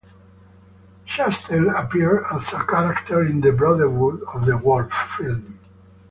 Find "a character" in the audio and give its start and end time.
2.53-3.21